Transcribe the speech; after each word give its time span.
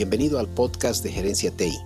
Bienvenido 0.00 0.38
al 0.38 0.48
podcast 0.48 1.04
de 1.04 1.12
Gerencia 1.12 1.50
TI. 1.50 1.76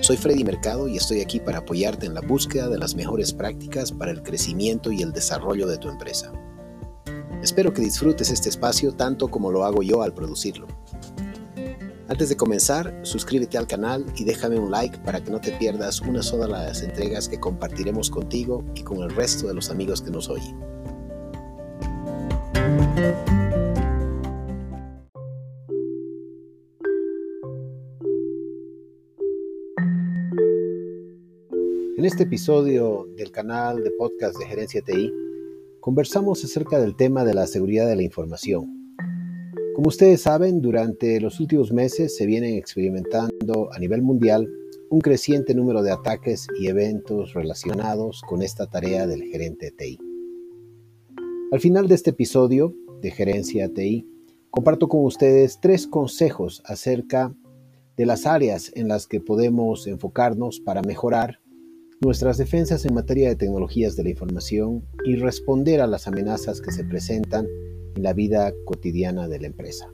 Soy 0.00 0.16
Freddy 0.16 0.44
Mercado 0.44 0.88
y 0.88 0.96
estoy 0.96 1.20
aquí 1.20 1.40
para 1.40 1.58
apoyarte 1.58 2.06
en 2.06 2.14
la 2.14 2.22
búsqueda 2.22 2.70
de 2.70 2.78
las 2.78 2.94
mejores 2.94 3.34
prácticas 3.34 3.92
para 3.92 4.12
el 4.12 4.22
crecimiento 4.22 4.90
y 4.90 5.02
el 5.02 5.12
desarrollo 5.12 5.66
de 5.66 5.76
tu 5.76 5.90
empresa. 5.90 6.32
Espero 7.42 7.74
que 7.74 7.82
disfrutes 7.82 8.30
este 8.30 8.48
espacio 8.48 8.94
tanto 8.94 9.28
como 9.28 9.50
lo 9.52 9.66
hago 9.66 9.82
yo 9.82 10.00
al 10.00 10.14
producirlo. 10.14 10.68
Antes 12.08 12.30
de 12.30 12.36
comenzar, 12.38 12.98
suscríbete 13.02 13.58
al 13.58 13.66
canal 13.66 14.06
y 14.16 14.24
déjame 14.24 14.58
un 14.58 14.70
like 14.70 14.96
para 15.00 15.22
que 15.22 15.30
no 15.30 15.38
te 15.38 15.52
pierdas 15.52 16.00
una 16.00 16.22
sola 16.22 16.60
de 16.60 16.68
las 16.68 16.80
entregas 16.80 17.28
que 17.28 17.38
compartiremos 17.38 18.08
contigo 18.08 18.64
y 18.74 18.80
con 18.84 19.02
el 19.02 19.14
resto 19.14 19.48
de 19.48 19.52
los 19.52 19.68
amigos 19.68 20.00
que 20.00 20.10
nos 20.10 20.30
oyen. 20.30 20.58
En 32.04 32.08
este 32.08 32.24
episodio 32.24 33.08
del 33.16 33.30
canal 33.30 33.82
de 33.82 33.90
podcast 33.90 34.36
de 34.38 34.44
Gerencia 34.44 34.82
TI, 34.82 35.10
conversamos 35.80 36.44
acerca 36.44 36.78
del 36.78 36.96
tema 36.96 37.24
de 37.24 37.32
la 37.32 37.46
seguridad 37.46 37.88
de 37.88 37.96
la 37.96 38.02
información. 38.02 38.94
Como 39.74 39.88
ustedes 39.88 40.20
saben, 40.20 40.60
durante 40.60 41.18
los 41.18 41.40
últimos 41.40 41.72
meses 41.72 42.14
se 42.14 42.26
vienen 42.26 42.56
experimentando 42.56 43.72
a 43.72 43.78
nivel 43.78 44.02
mundial 44.02 44.46
un 44.90 45.00
creciente 45.00 45.54
número 45.54 45.82
de 45.82 45.92
ataques 45.92 46.46
y 46.60 46.66
eventos 46.66 47.32
relacionados 47.32 48.20
con 48.28 48.42
esta 48.42 48.66
tarea 48.66 49.06
del 49.06 49.22
gerente 49.22 49.70
TI. 49.70 49.98
Al 51.52 51.60
final 51.60 51.88
de 51.88 51.94
este 51.94 52.10
episodio 52.10 52.74
de 53.00 53.12
Gerencia 53.12 53.72
TI, 53.72 54.06
comparto 54.50 54.88
con 54.88 55.06
ustedes 55.06 55.58
tres 55.58 55.86
consejos 55.86 56.60
acerca 56.66 57.34
de 57.96 58.04
las 58.04 58.26
áreas 58.26 58.72
en 58.74 58.88
las 58.88 59.06
que 59.06 59.20
podemos 59.20 59.86
enfocarnos 59.86 60.60
para 60.60 60.82
mejorar 60.82 61.38
nuestras 62.00 62.38
defensas 62.38 62.84
en 62.84 62.94
materia 62.94 63.28
de 63.28 63.36
tecnologías 63.36 63.96
de 63.96 64.04
la 64.04 64.10
información 64.10 64.84
y 65.04 65.16
responder 65.16 65.80
a 65.80 65.86
las 65.86 66.06
amenazas 66.06 66.60
que 66.60 66.72
se 66.72 66.84
presentan 66.84 67.46
en 67.96 68.02
la 68.02 68.12
vida 68.12 68.52
cotidiana 68.64 69.28
de 69.28 69.40
la 69.40 69.46
empresa. 69.46 69.88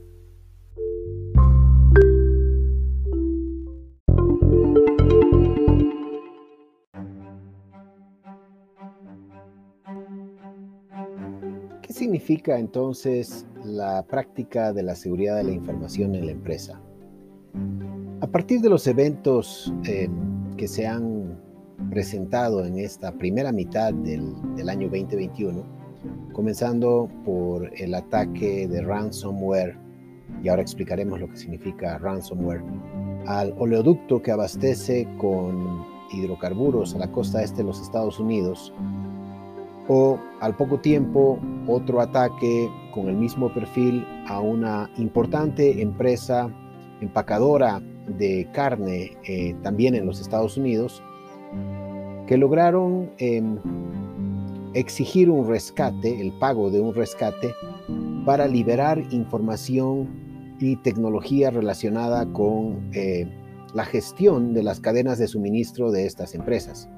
¿Qué 11.83 11.93
significa 11.93 12.59
entonces 12.59 13.47
la 13.65 14.05
práctica 14.07 14.73
de 14.73 14.83
la 14.83 14.95
seguridad 14.95 15.37
de 15.37 15.45
la 15.45 15.53
información 15.53 16.15
en 16.15 16.27
la 16.27 16.33
empresa? 16.33 16.81
A 18.21 18.27
partir 18.27 18.61
de 18.61 18.71
los 18.71 18.87
eventos 18.87 19.73
eh, 19.85 20.09
que 20.57 20.69
se 20.69 20.87
han 20.87 21.20
presentado 21.91 22.65
en 22.65 22.79
esta 22.79 23.13
primera 23.13 23.53
mitad 23.53 23.93
del, 23.93 24.69
año 24.69 24.89
2021, 24.89 25.65
comenzando 26.33 27.11
por 27.25 27.71
el 27.77 27.95
ataque 27.95 28.69
de 28.69 28.81
ransomware, 28.81 29.77
y 30.43 30.49
ahora 30.49 30.63
explicaremos 30.63 31.21
lo 31.21 31.29
que 31.29 31.37
significa 31.37 31.99
ransomware, 31.99 32.63
al 33.27 33.55
oleoducto 33.59 34.23
que 34.23 34.31
abastece 34.31 35.07
con 35.19 35.85
hidrocarburos 36.13 36.95
a 36.95 36.99
la 36.99 37.11
costa 37.11 37.43
este 37.43 37.59
de 37.59 37.65
los 37.65 37.83
Estados 37.83 38.19
Unidos, 38.21 38.73
o 39.89 40.19
al 40.41 40.57
poco 40.57 40.79
tiempo 40.79 41.39
otro 41.67 42.01
ataque 42.01 42.71
con 42.95 43.09
el 43.09 43.17
mismo 43.17 43.53
perfil 43.53 44.07
a 44.29 44.41
una 44.41 44.89
importante 44.97 45.83
empresa 45.83 46.49
empacadora 47.01 47.83
de 48.07 48.49
carne 48.53 49.17
eh, 49.25 49.55
también 49.63 49.95
en 49.95 50.07
los 50.07 50.21
Estados 50.21 50.57
Unidos, 50.57 51.03
que 52.31 52.39
lograron 52.39 53.11
em, 53.19 53.59
exigir 54.73 55.29
un 55.29 55.49
rescate, 55.49 56.21
el 56.21 56.31
pago 56.39 56.71
de 56.71 56.81
un 56.81 56.95
rescate, 56.95 57.53
para 58.25 58.47
liberar 58.47 59.03
información 59.11 60.09
y 60.61 60.77
tecnología 60.77 61.51
relacionada 61.51 62.33
con 62.33 62.89
eh, 62.95 63.27
la 63.75 63.85
gestión 63.85 64.55
de 64.55 64.63
las 64.63 64.79
cadenas 64.79 65.19
de 65.19 65.27
suministro 65.27 65.91
de 65.91 66.07
estas 66.07 66.37
empresas. 66.37 66.89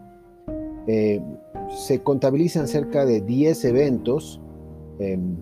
Eh, 0.86 1.22
se 1.70 2.02
contabilizan 2.02 2.68
cerca 2.68 3.06
de 3.06 3.22
10 3.22 3.64
eventos 3.64 4.38
em, 4.98 5.34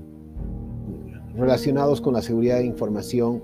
relacionados 1.35 2.01
con 2.01 2.15
la 2.15 2.23
seguridad 2.23 2.59
de 2.59 2.67
información 2.67 3.43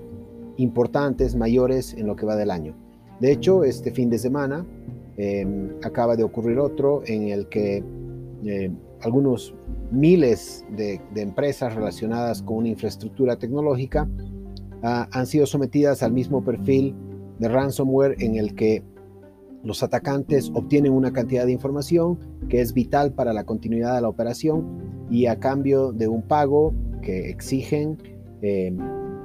importantes, 0.55 1.35
mayores 1.35 1.93
en 1.93 2.07
lo 2.07 2.15
que 2.15 2.25
va 2.25 2.37
del 2.37 2.51
año. 2.51 2.73
De 3.19 3.33
hecho, 3.33 3.65
este 3.65 3.91
fin 3.91 4.09
de 4.09 4.17
semana 4.17 4.65
Em, 5.19 5.71
acaba 5.83 6.15
de 6.15 6.23
ocurrir 6.23 6.59
otro 6.59 7.01
en 7.07 7.29
el 7.29 7.47
que 7.49 7.83
eh, 8.45 8.71
algunos 9.01 9.55
miles 9.89 10.63
de, 10.75 11.01
empresas 11.15 11.73
relacionadas 11.73 12.43
con 12.43 12.57
una 12.57 12.67
infraestructura 12.67 13.35
tecnológica 13.37 14.07
ah, 14.83 15.07
han 15.11 15.25
sido 15.25 15.47
sometidas 15.47 16.03
al 16.03 16.13
mismo 16.13 16.43
perfil 16.43 16.93
de 17.39 17.47
ransomware 17.47 18.15
en 18.19 18.35
el 18.35 18.53
que 18.53 18.83
los 19.63 19.81
atacantes 19.81 20.51
obtienen 20.53 20.93
una 20.93 21.11
cantidad 21.11 21.47
de 21.47 21.51
información 21.51 22.19
que 22.47 22.61
es 22.61 22.73
vital 22.73 23.11
para 23.13 23.33
la 23.33 23.43
continuidad 23.43 23.95
de 23.95 24.01
la 24.01 24.09
operación 24.09 25.07
y 25.09 25.25
a 25.25 25.39
cambio 25.39 25.93
de 25.93 26.07
un 26.07 26.21
pago 26.21 26.75
que 27.01 27.31
exigen 27.31 27.97
em, 28.43 28.77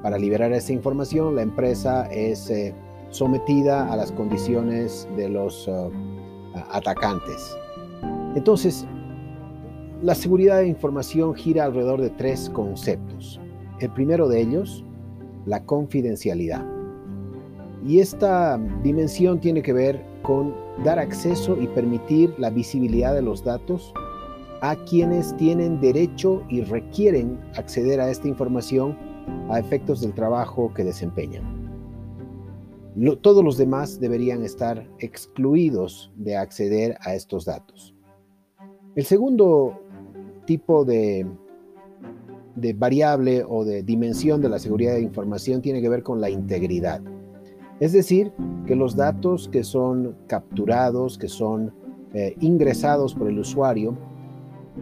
para 0.02 0.16
liberar 0.16 0.54
esa 0.54 0.72
información, 0.72 1.36
la 1.36 1.42
empresa 1.42 2.06
es 2.06 2.48
eh, 2.50 2.74
sometida 3.12 3.92
a 3.92 3.96
las 3.96 4.10
condiciones 4.10 5.06
de 5.16 5.28
los 5.28 5.68
uh, 5.68 5.90
atacantes. 6.70 7.56
Entonces, 8.34 8.86
la 10.02 10.14
seguridad 10.14 10.58
de 10.58 10.66
información 10.66 11.34
gira 11.34 11.64
alrededor 11.64 12.00
de 12.00 12.10
tres 12.10 12.50
conceptos. 12.50 13.38
El 13.78 13.90
primero 13.90 14.28
de 14.28 14.40
ellos, 14.40 14.84
la 15.46 15.64
confidencialidad. 15.64 16.66
Y 17.86 18.00
esta 18.00 18.58
dimensión 18.82 19.40
tiene 19.40 19.62
que 19.62 19.72
ver 19.72 20.02
con 20.22 20.54
dar 20.84 20.98
acceso 20.98 21.60
y 21.60 21.66
permitir 21.68 22.34
la 22.38 22.50
visibilidad 22.50 23.14
de 23.14 23.22
los 23.22 23.44
datos 23.44 23.92
a 24.62 24.76
quienes 24.76 25.36
tienen 25.36 25.80
derecho 25.80 26.42
y 26.48 26.62
requieren 26.62 27.38
acceder 27.56 28.00
a 28.00 28.08
esta 28.08 28.28
información 28.28 28.96
a 29.50 29.58
efectos 29.58 30.00
del 30.00 30.14
trabajo 30.14 30.72
que 30.72 30.84
desempeñan 30.84 31.61
todos 33.20 33.44
los 33.44 33.56
demás 33.56 34.00
deberían 34.00 34.44
estar 34.44 34.86
excluidos 34.98 36.12
de 36.16 36.36
acceder 36.36 36.96
a 37.00 37.14
estos 37.14 37.44
datos. 37.44 37.94
El 38.94 39.04
segundo 39.04 39.80
tipo 40.44 40.84
de, 40.84 41.26
variable 42.74 43.44
o 43.48 43.64
de 43.64 43.82
dimensión 43.82 44.42
de 44.42 44.50
la 44.50 44.58
seguridad 44.58 44.94
de 44.94 45.02
información 45.02 45.62
tiene 45.62 45.80
que 45.80 45.88
ver 45.88 46.02
con 46.02 46.20
la 46.20 46.28
integridad. 46.28 47.00
Es 47.80 47.92
decir, 47.92 48.32
que 48.66 48.76
los 48.76 48.94
datos 48.94 49.48
que 49.48 49.64
son 49.64 50.16
capturados, 50.26 51.16
que 51.16 51.28
son 51.28 51.72
eh, 52.12 52.36
ingresados 52.40 53.14
por 53.14 53.28
el 53.28 53.38
usuario, 53.38 53.96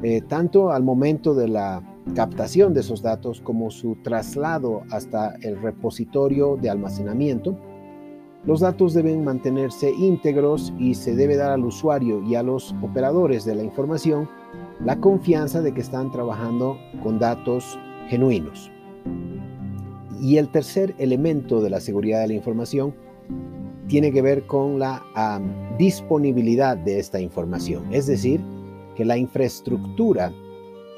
eh, 0.03 0.21
tanto 0.23 0.73
al 0.73 0.83
momento 0.83 1.35
de 1.35 1.49
la 1.49 1.83
captación 2.15 2.75
de 2.75 2.81
esos 2.81 3.03
datos 3.03 3.41
como 3.41 3.71
su 3.71 3.97
traslado 4.03 4.83
hasta 4.91 5.37
el 5.43 5.61
repositorio 5.61 6.57
de 6.57 6.71
almacenamiento, 6.71 7.57
los 8.45 8.61
datos 8.61 8.95
deben 8.95 9.23
mantenerse 9.23 9.93
íntegros 9.93 10.73
y 10.79 10.95
se 10.95 11.15
debe 11.15 11.37
dar 11.37 11.51
al 11.51 11.65
usuario 11.65 12.23
y 12.23 12.35
a 12.35 12.43
los 12.43 12.75
operadores 12.83 13.45
de 13.45 13.55
la 13.55 13.63
información 13.63 14.29
la 14.85 14.99
confianza 14.99 15.61
de 15.61 15.73
que 15.73 15.83
están 15.83 16.11
trabajando 16.11 16.79
con 17.03 17.19
datos 17.19 17.79
genuinos. 18.09 18.71
Y 20.21 20.39
el 20.39 20.51
tercer 20.51 20.95
elemento 20.99 21.61
de 21.61 21.71
la 21.71 21.81
seguridad 21.81 22.21
de 22.21 22.29
la 22.29 22.35
información 22.35 22.95
tiene 23.89 24.13
que 24.13 24.23
ver 24.23 24.47
con 24.47 24.79
la 24.79 25.03
disponibilidad 25.79 26.77
de 26.77 26.99
esta 26.99 27.21
información, 27.21 27.93
es 27.93 28.07
decir, 28.07 28.41
que 28.97 29.05
la 29.05 29.19
infraestructura 29.19 30.33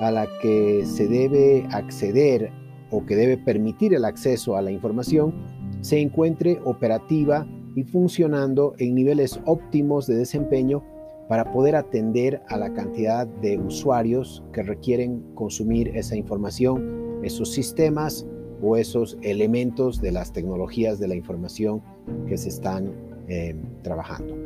a 0.01 0.11
la 0.11 0.27
que 0.41 0.85
se 0.87 1.09
debe 1.09 1.67
acceder 1.71 2.53
o 2.91 3.05
que 3.07 3.17
debe 3.17 3.39
permitir 3.39 3.95
el 3.95 4.05
acceso 4.05 4.57
a 4.57 4.63
la 4.63 4.71
información 4.71 5.35
se 5.83 6.01
encuentre 6.01 6.61
operativa 6.65 7.47
y 7.77 7.83
funcionando 7.83 8.75
en 8.79 8.95
niveles 8.95 9.39
óptimos 9.45 10.07
de 10.07 10.17
desempeño 10.17 10.83
para 11.29 11.53
poder 11.53 11.77
atender 11.77 12.41
a 12.49 12.57
la 12.57 12.73
cantidad 12.73 13.27
de 13.27 13.59
usuarios 13.59 14.43
que 14.53 14.63
requieren 14.63 15.23
consumir 15.35 15.89
esa 15.97 16.17
información, 16.17 17.21
esos 17.23 17.53
sistemas 17.53 18.27
o 18.63 18.77
esos 18.77 19.19
elementos 19.23 20.01
de 20.01 20.13
las 20.13 20.33
tecnologías 20.33 20.99
de 20.99 21.09
la 21.09 21.17
información 21.17 21.83
que 22.27 22.39
se 22.39 22.49
están 22.49 22.93
eh, 23.29 23.57
trabajando. 23.83 24.37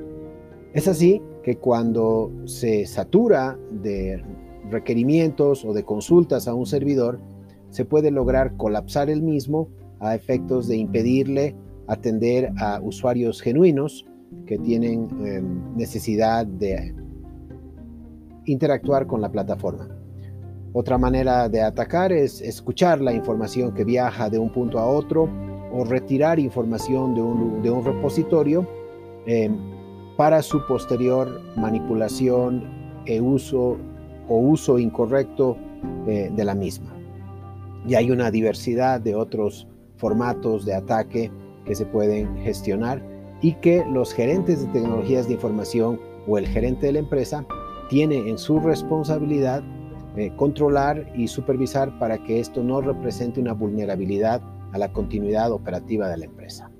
Es 0.72 0.88
así 0.88 1.20
que 1.42 1.56
cuando 1.56 2.30
se 2.44 2.86
satura 2.86 3.58
de 3.70 4.22
requerimientos 4.70 5.64
o 5.64 5.72
de 5.72 5.84
consultas 5.84 6.48
a 6.48 6.54
un 6.54 6.66
servidor, 6.66 7.20
se 7.70 7.84
puede 7.84 8.10
lograr 8.10 8.56
colapsar 8.56 9.10
el 9.10 9.22
mismo 9.22 9.68
a 10.00 10.14
efectos 10.14 10.68
de 10.68 10.76
impedirle 10.76 11.54
atender 11.88 12.52
a 12.58 12.80
usuarios 12.80 13.40
genuinos 13.40 14.04
que 14.46 14.58
tienen 14.58 15.08
em, 15.24 15.76
necesidad 15.76 16.46
de 16.46 16.94
interactuar 18.44 19.06
con 19.06 19.20
la 19.20 19.30
plataforma. 19.30 19.88
Otra 20.72 20.98
manera 20.98 21.48
de 21.48 21.62
atacar 21.62 22.12
es 22.12 22.40
escuchar 22.40 23.00
la 23.00 23.12
información 23.12 23.72
que 23.72 23.84
viaja 23.84 24.28
de 24.28 24.38
un 24.38 24.52
punto 24.52 24.78
a 24.78 24.86
otro 24.86 25.28
o 25.72 25.84
retirar 25.84 26.38
información 26.38 27.14
de 27.14 27.70
un, 27.70 27.84
repositorio 27.84 28.68
em, 29.26 29.56
para 30.16 30.42
su 30.42 30.64
posterior 30.66 31.40
manipulación 31.56 33.02
e 33.06 33.20
uso 33.20 33.76
o 34.28 34.38
uso 34.38 34.78
incorrecto 34.78 35.56
eh, 36.06 36.30
de 36.34 36.44
la 36.44 36.54
misma. 36.54 36.92
Y 37.86 37.94
hay 37.94 38.10
una 38.10 38.30
diversidad 38.30 39.00
de 39.00 39.14
otros 39.14 39.68
formatos 39.96 40.64
de 40.64 40.74
ataque 40.74 41.30
que 41.64 41.74
se 41.74 41.86
pueden 41.86 42.36
gestionar 42.38 43.02
y 43.40 43.52
que 43.54 43.84
los 43.90 44.12
gerentes 44.12 44.60
de 44.60 44.72
tecnologías 44.72 45.26
de 45.28 45.34
información 45.34 46.00
o 46.26 46.38
el 46.38 46.46
gerente 46.46 46.86
de 46.86 46.92
la 46.92 46.98
empresa 47.00 47.44
tiene 47.88 48.28
en 48.28 48.38
su 48.38 48.58
responsabilidad 48.60 49.62
eh, 50.16 50.32
controlar 50.36 51.12
y 51.14 51.28
supervisar 51.28 51.98
para 51.98 52.18
que 52.18 52.40
esto 52.40 52.62
no 52.62 52.80
represente 52.80 53.40
una 53.40 53.52
vulnerabilidad 53.52 54.40
a 54.72 54.78
la 54.78 54.92
continuidad 54.92 55.52
operativa 55.52 56.08
de 56.08 56.16
la 56.16 56.24
empresa. 56.24 56.70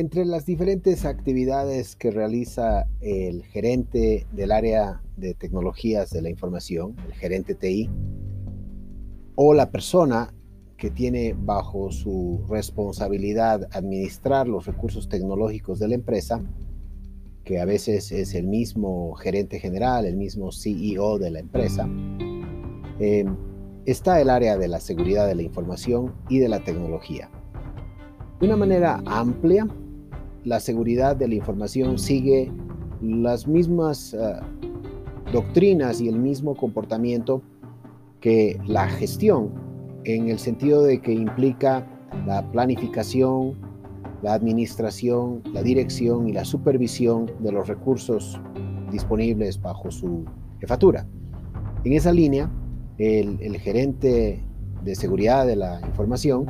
Entre 0.00 0.24
las 0.24 0.46
diferentes 0.46 1.04
actividades 1.04 1.94
que 1.94 2.10
realiza 2.10 2.86
el 3.02 3.44
gerente 3.44 4.26
del 4.32 4.50
área 4.50 5.02
de 5.18 5.34
tecnologías 5.34 6.08
de 6.08 6.22
la 6.22 6.30
información, 6.30 6.96
el 7.06 7.12
gerente 7.12 7.54
TI, 7.54 7.90
o 9.34 9.52
la 9.52 9.70
persona 9.70 10.32
que 10.78 10.90
tiene 10.90 11.36
bajo 11.38 11.92
su 11.92 12.42
responsabilidad 12.48 13.68
administrar 13.72 14.48
los 14.48 14.64
recursos 14.64 15.06
tecnológicos 15.06 15.78
de 15.78 15.88
la 15.88 15.96
empresa, 15.96 16.42
que 17.44 17.60
a 17.60 17.66
veces 17.66 18.10
es 18.10 18.34
el 18.34 18.46
mismo 18.46 19.12
gerente 19.16 19.60
general, 19.60 20.06
el 20.06 20.16
mismo 20.16 20.50
CEO 20.50 21.18
de 21.18 21.30
la 21.30 21.40
empresa, 21.40 21.86
eh, 23.00 23.26
está 23.84 24.18
el 24.18 24.30
área 24.30 24.56
de 24.56 24.68
la 24.68 24.80
seguridad 24.80 25.26
de 25.26 25.34
la 25.34 25.42
información 25.42 26.14
y 26.30 26.38
de 26.38 26.48
la 26.48 26.64
tecnología. 26.64 27.30
De 28.40 28.46
una 28.46 28.56
manera 28.56 29.02
amplia, 29.04 29.68
la 30.44 30.60
seguridad 30.60 31.16
de 31.16 31.28
la 31.28 31.34
información 31.34 31.98
sigue 31.98 32.50
las 33.02 33.46
mismas 33.46 34.14
eh, 34.14 34.18
doctrinas 35.32 36.00
y 36.00 36.08
el 36.08 36.18
mismo 36.18 36.54
comportamiento 36.54 37.42
que 38.20 38.58
la 38.66 38.88
gestión, 38.88 39.50
en 40.04 40.28
el 40.28 40.38
sentido 40.38 40.82
de 40.82 41.00
que 41.00 41.12
implica 41.12 41.86
la 42.26 42.50
planificación, 42.50 43.54
la 44.22 44.34
administración, 44.34 45.42
la 45.52 45.62
dirección 45.62 46.28
y 46.28 46.32
la 46.32 46.44
supervisión 46.44 47.30
de 47.40 47.52
los 47.52 47.68
recursos 47.68 48.40
disponibles 48.90 49.60
bajo 49.60 49.90
su 49.90 50.24
jefatura. 50.60 51.06
En 51.84 51.94
esa 51.94 52.12
línea, 52.12 52.50
el, 52.98 53.38
el 53.40 53.56
gerente 53.58 54.44
de 54.84 54.94
seguridad 54.94 55.46
de 55.46 55.56
la 55.56 55.80
información 55.86 56.46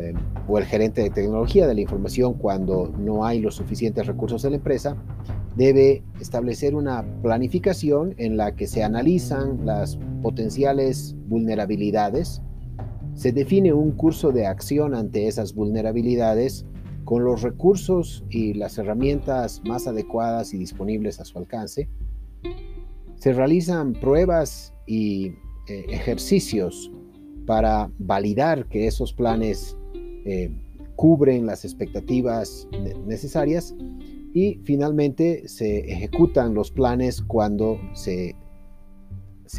eh, 0.00 0.14
o 0.48 0.58
el 0.58 0.64
gerente 0.64 1.02
de 1.02 1.10
tecnología 1.10 1.66
de 1.66 1.74
la 1.74 1.80
información 1.80 2.34
cuando 2.34 2.92
no 2.98 3.24
hay 3.24 3.40
los 3.40 3.54
suficientes 3.54 4.06
recursos 4.06 4.44
en 4.44 4.52
la 4.52 4.56
empresa, 4.56 4.96
debe 5.56 6.02
establecer 6.20 6.74
una 6.74 7.04
planificación 7.22 8.14
en 8.18 8.36
la 8.36 8.54
que 8.54 8.66
se 8.66 8.82
analizan 8.82 9.66
las 9.66 9.98
potenciales 10.22 11.14
vulnerabilidades, 11.28 12.42
se 13.14 13.32
define 13.32 13.72
un 13.72 13.92
curso 13.92 14.32
de 14.32 14.46
acción 14.46 14.94
ante 14.94 15.26
esas 15.26 15.54
vulnerabilidades 15.54 16.64
con 17.04 17.24
los 17.24 17.42
recursos 17.42 18.24
y 18.30 18.54
las 18.54 18.78
herramientas 18.78 19.62
más 19.64 19.86
adecuadas 19.86 20.54
y 20.54 20.58
disponibles 20.58 21.20
a 21.20 21.24
su 21.24 21.38
alcance, 21.38 21.88
se 23.16 23.32
realizan 23.32 23.92
pruebas 23.92 24.72
y 24.86 25.32
eh, 25.68 25.86
ejercicios 25.88 26.90
para 27.46 27.90
validar 27.98 28.66
que 28.68 28.86
esos 28.86 29.12
planes 29.12 29.76
eh, 30.24 30.50
cubren 30.96 31.46
las 31.46 31.64
expectativas 31.64 32.68
necesarias 33.06 33.74
y 34.34 34.60
finalmente 34.64 35.48
se 35.48 35.90
ejecutan 35.90 36.54
los 36.54 36.70
planes 36.70 37.22
cuando 37.22 37.80
se, 37.94 38.36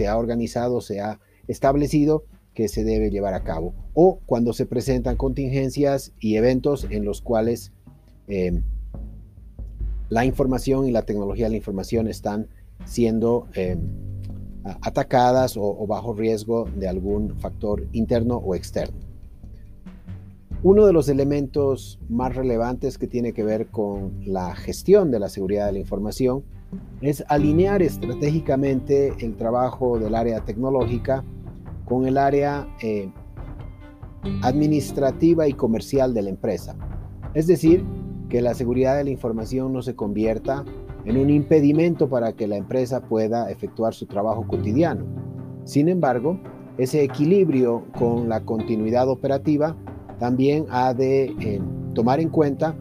ha 0.07 0.17
organizado, 0.17 0.81
se 0.81 1.01
ha 1.01 1.19
establecido 1.47 2.25
que 2.53 2.67
se 2.67 2.83
debe 2.83 3.09
llevar 3.09 3.33
a 3.33 3.43
cabo 3.43 3.73
o 3.93 4.19
cuando 4.25 4.53
se 4.53 4.65
presentan 4.65 5.17
contingencias 5.17 6.13
y 6.19 6.35
eventos 6.35 6.85
en 6.89 7.05
los 7.05 7.21
cuales 7.21 7.71
em, 8.27 8.63
la 10.09 10.25
información 10.25 10.85
y 10.85 10.91
la 10.91 11.03
tecnología 11.03 11.45
de 11.45 11.51
la 11.51 11.57
información 11.57 12.07
están 12.07 12.49
siendo 12.85 13.47
em, 13.55 13.79
atacadas 14.63 15.57
o 15.57 15.87
bajo 15.87 16.13
riesgo 16.13 16.69
de 16.75 16.87
algún 16.87 17.35
factor 17.39 17.87
interno 17.93 18.37
o 18.37 18.53
externo. 18.53 19.10
Uno 20.63 20.85
de 20.85 20.93
los 20.93 21.09
elementos 21.09 21.99
más 22.07 22.35
relevantes 22.35 22.99
que 22.99 23.07
tiene 23.07 23.33
que 23.33 23.43
ver 23.43 23.71
con 23.71 24.13
la 24.23 24.53
gestión 24.53 25.09
de 25.09 25.17
la 25.17 25.27
seguridad 25.27 25.65
de 25.65 25.71
la 25.71 25.79
información 25.79 26.43
es 27.01 27.23
alinear 27.29 27.81
estratégicamente 27.81 29.11
el 29.25 29.35
trabajo 29.37 29.97
del 29.97 30.13
área 30.13 30.41
tecnológica 30.41 31.23
con 31.85 32.05
el 32.05 32.15
área 32.15 32.67
eh, 32.83 33.09
administrativa 34.43 35.47
y 35.47 35.53
comercial 35.53 36.13
de 36.13 36.21
la 36.21 36.29
empresa. 36.29 36.75
Es 37.33 37.47
decir, 37.47 37.83
que 38.29 38.43
la 38.43 38.53
seguridad 38.53 38.95
de 38.97 39.05
la 39.05 39.09
información 39.09 39.73
no 39.73 39.81
se 39.81 39.95
convierta 39.95 40.63
en 41.05 41.17
un 41.17 41.31
impedimento 41.31 42.07
para 42.07 42.33
que 42.33 42.47
la 42.47 42.57
empresa 42.57 43.01
pueda 43.01 43.49
efectuar 43.49 43.95
su 43.95 44.05
trabajo 44.05 44.45
cotidiano. 44.45 45.05
Sin 45.63 45.89
embargo, 45.89 46.39
ese 46.77 47.03
equilibrio 47.03 47.83
con 47.97 48.29
la 48.29 48.45
continuidad 48.45 49.09
operativa 49.09 49.75
también 50.21 50.67
ha 50.69 50.93
de 50.93 51.33
eh, 51.39 51.59
tomar 51.95 52.19
en 52.19 52.29
cuenta 52.29 52.75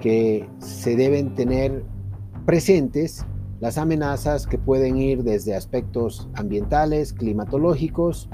que 0.00 0.48
se 0.58 0.96
deben 0.96 1.34
tener 1.34 1.84
presentes 2.46 3.26
las 3.60 3.76
amenazas 3.76 4.46
que 4.46 4.56
pueden 4.56 4.96
ir 4.96 5.22
desde 5.22 5.54
aspectos 5.54 6.30
ambientales, 6.32 7.12
climatológicos, 7.12 8.30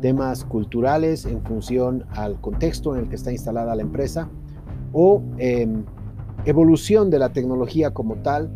temas 0.00 0.46
culturales 0.46 1.26
en 1.26 1.44
función 1.44 2.06
al 2.12 2.40
contexto 2.40 2.96
en 2.96 3.02
el 3.02 3.08
que 3.10 3.16
está 3.16 3.30
instalada 3.30 3.76
la 3.76 3.82
empresa 3.82 4.30
o 4.94 5.22
em, 5.36 5.84
evolución 6.46 7.10
de 7.10 7.18
la 7.18 7.34
tecnología 7.34 7.90
como 7.90 8.14
tal 8.22 8.48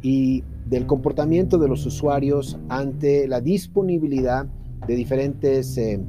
y 0.00 0.44
del 0.66 0.86
comportamiento 0.86 1.58
de 1.58 1.66
los 1.66 1.84
usuarios 1.86 2.56
ante 2.68 3.26
la 3.26 3.40
disponibilidad 3.40 4.46
de 4.86 4.94
diferentes 4.94 5.76
em, 5.76 6.06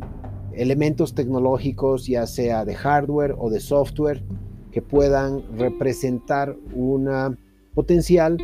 elementos 0.55 1.13
tecnológicos, 1.13 2.07
ya 2.07 2.25
sea 2.27 2.65
de 2.65 2.75
hardware 2.75 3.35
o 3.37 3.49
de 3.49 3.59
software, 3.59 4.23
que 4.71 4.81
puedan 4.81 5.57
representar 5.57 6.55
un 6.73 7.37
potencial 7.73 8.37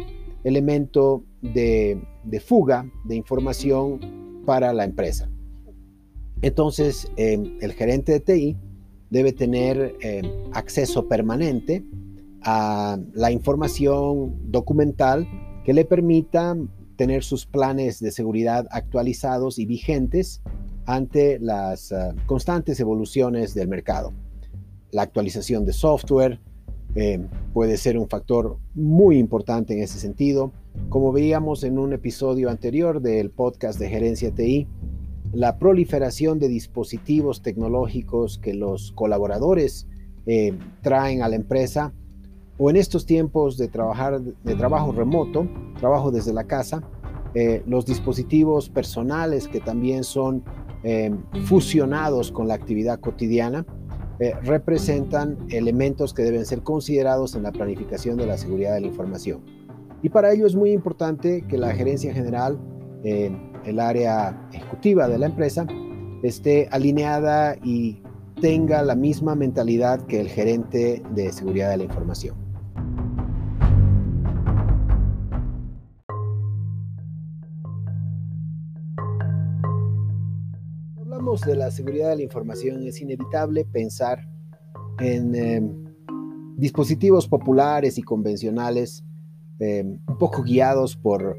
elemento 0.44 1.24
de, 1.42 2.00
fuga 2.46 2.86
de 3.06 3.16
información 3.16 4.00
para 4.46 4.74
la 4.74 4.86
empresa. 4.86 5.30
Entonces, 6.42 7.12
em, 7.18 7.58
el 7.62 7.74
gerente 7.74 8.14
de 8.14 8.20
TI 8.20 8.58
debe 9.10 9.34
tener 9.34 9.96
em, 10.02 10.26
acceso 10.54 11.08
permanente 11.08 11.84
a 12.44 12.98
la 13.14 13.32
información 13.32 14.52
documental 14.52 15.28
que 15.66 15.74
le 15.74 15.84
permita 15.84 16.56
tener 16.96 17.24
sus 17.24 17.46
planes 17.46 18.00
de 18.00 18.12
seguridad 18.12 18.68
actualizados 18.72 19.60
y 19.60 19.66
vigentes 19.66 20.42
ante 20.90 21.38
las 21.38 21.92
ah, 21.92 22.16
constantes 22.26 22.80
evoluciones 22.80 23.54
del 23.54 23.68
mercado. 23.68 24.12
La 24.90 25.04
actualización 25.04 25.64
de 25.64 25.72
software 25.72 26.40
eh, 26.96 27.24
puede 27.54 27.78
ser 27.78 27.96
un 27.96 28.10
factor 28.10 28.58
muy 28.74 29.20
importante 29.20 29.76
en 29.76 29.84
ese 29.84 30.00
sentido. 30.00 30.52
Como 30.90 31.12
veíamos 31.12 31.64
en 31.64 31.78
un 31.78 31.94
episodio 31.94 32.50
anterior 32.50 33.02
del 33.04 33.30
podcast 33.30 33.80
de 33.80 33.88
Gerencia 33.88 34.34
TI, 34.34 34.68
la 35.32 35.60
proliferación 35.60 36.40
de 36.40 36.48
dispositivos 36.48 37.44
tecnológicos 37.44 38.40
que 38.40 38.56
los 38.56 38.92
colaboradores 38.94 39.86
eh, 40.26 40.58
traen 40.82 41.22
a 41.22 41.30
la 41.30 41.36
empresa 41.36 41.94
o 42.58 42.72
en 42.72 42.78
estos 42.78 43.06
tiempos 43.06 43.60
de, 43.60 43.68
trabajar, 43.68 44.22
de 44.22 44.56
trabajo 44.56 44.92
remoto, 44.92 45.48
trabajo 45.80 46.10
desde 46.10 46.34
la 46.34 46.46
casa, 46.46 46.82
eh, 47.36 47.62
los 47.68 47.86
dispositivos 47.86 48.70
personales 48.70 49.48
que 49.48 49.60
también 49.60 50.04
son 50.04 50.44
Em, 50.82 51.18
fusionados 51.44 52.32
con 52.32 52.48
la 52.48 52.54
actividad 52.54 53.02
cotidiana, 53.02 53.66
eh, 54.20 54.34
representan 54.44 55.38
elementos 55.50 56.14
que 56.14 56.24
deben 56.24 56.46
ser 56.46 56.62
considerados 56.64 57.36
en 57.36 57.44
la 57.44 57.52
planificación 57.52 58.16
de 58.16 58.26
la 58.26 58.38
seguridad 58.38 58.76
de 58.76 58.82
la 58.82 58.88
información. 58.88 59.44
Y 60.02 60.08
para 60.08 60.32
ello 60.32 60.48
es 60.48 60.56
muy 60.56 60.72
importante 60.72 61.42
que 61.50 61.58
la 61.58 61.74
gerencia 61.74 62.14
general, 62.14 62.58
eh, 63.04 63.30
el 63.66 63.80
área 63.82 64.48
ejecutiva 64.54 65.10
de 65.10 65.20
la 65.20 65.26
empresa, 65.26 65.68
esté 66.24 66.70
alineada 66.72 67.58
y 67.62 68.02
tenga 68.40 68.82
la 68.82 68.96
misma 68.96 69.36
mentalidad 69.36 70.06
que 70.06 70.22
el 70.22 70.30
gerente 70.30 71.04
de 71.14 71.34
seguridad 71.34 71.72
de 71.72 71.78
la 71.78 71.84
información. 71.84 72.49
De 81.46 81.56
la 81.56 81.72
seguridad 81.72 82.10
de 82.10 82.18
la 82.18 82.24
información, 82.24 82.86
es 82.86 83.00
inevitable 83.00 83.64
pensar 83.64 84.28
en 85.00 85.34
em, 85.36 85.86
dispositivos 86.58 87.28
populares 87.28 87.98
y 87.98 88.02
convencionales, 88.02 89.06
em, 89.60 90.00
un 90.08 90.18
poco 90.18 90.44
guiados 90.44 90.98
por, 90.98 91.38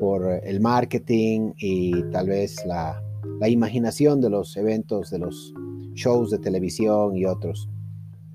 por 0.00 0.40
el 0.42 0.60
marketing 0.60 1.52
y 1.58 2.02
tal 2.10 2.28
vez 2.28 2.64
la, 2.64 3.02
la 3.38 3.48
imaginación 3.48 4.20
de 4.22 4.30
los 4.30 4.56
eventos, 4.56 5.10
de 5.10 5.18
los 5.18 5.52
shows 5.92 6.30
de 6.30 6.38
televisión 6.38 7.14
y 7.14 7.26
otros. 7.26 7.68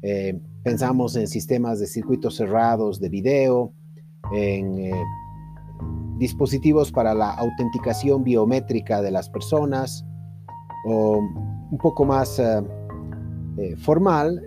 Eh, 0.04 0.40
pensamos 0.64 1.16
en 1.16 1.28
sistemas 1.28 1.80
de 1.80 1.88
circuitos 1.88 2.36
cerrados 2.36 3.00
de 3.00 3.10
video, 3.10 3.74
en 4.32 4.92
dispositivos 6.20 6.92
para 6.92 7.16
la 7.16 7.32
autenticación 7.32 8.24
biométrica 8.24 9.02
de 9.02 9.10
las 9.12 9.30
personas, 9.30 10.06
o 10.86 11.18
un 11.72 11.78
poco 11.78 12.06
más 12.06 12.40
eh, 12.40 13.76
formal, 13.78 14.42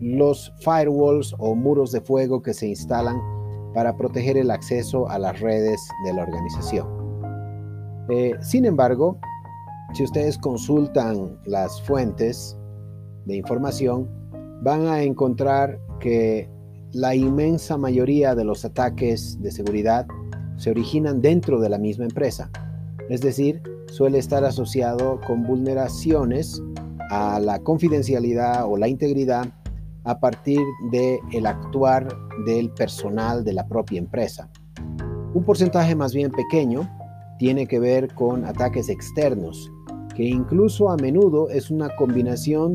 los 0.00 0.52
firewalls 0.60 1.34
o 1.38 1.54
muros 1.54 1.92
de 1.92 2.00
fuego 2.00 2.42
que 2.42 2.52
se 2.52 2.68
instalan 2.68 3.20
para 3.74 3.96
proteger 3.96 4.36
el 4.36 4.50
acceso 4.50 5.08
a 5.08 5.18
las 5.18 5.40
redes 5.40 5.80
de 6.04 6.12
la 6.12 6.22
organización. 6.22 6.86
sin 8.42 8.64
embargo, 8.66 9.18
si 9.94 10.04
ustedes 10.04 10.38
consultan 10.38 11.38
las 11.44 11.80
fuentes 11.82 12.56
de 13.26 13.36
información, 13.36 14.08
van 14.62 14.86
a 14.86 15.02
encontrar 15.02 15.78
que 16.00 16.48
la 16.92 17.14
inmensa 17.14 17.76
mayoría 17.76 18.34
de 18.34 18.44
los 18.44 18.64
ataques 18.64 19.40
de 19.40 19.50
seguridad 19.50 20.06
se 20.56 20.70
originan 20.70 21.20
dentro 21.20 21.60
de 21.60 21.68
la 21.68 21.78
misma 21.78 22.04
empresa. 22.04 22.50
Es 23.08 23.20
decir, 23.20 23.62
suele 23.92 24.18
estar 24.18 24.42
asociado 24.42 25.20
con 25.26 25.42
vulneraciones 25.42 26.62
a 27.10 27.38
la 27.38 27.58
confidencialidad 27.58 28.64
o 28.66 28.78
la 28.78 28.88
integridad 28.88 29.46
a 30.04 30.18
partir 30.18 30.60
del 30.90 31.18
el 31.32 31.46
actuar 31.46 32.08
del 32.46 32.70
personal 32.70 33.44
de 33.44 33.52
la 33.52 33.66
propia 33.68 33.98
empresa. 33.98 34.48
Un 35.34 35.44
porcentaje 35.44 35.94
más 35.94 36.14
bien 36.14 36.30
pequeño 36.30 36.88
tiene 37.38 37.66
que 37.66 37.78
ver 37.78 38.12
con 38.14 38.46
ataques 38.46 38.88
externos 38.88 39.70
que 40.14 40.24
incluso 40.24 40.90
a 40.90 40.96
menudo 40.96 41.50
es 41.50 41.70
una 41.70 41.94
combinación 41.96 42.74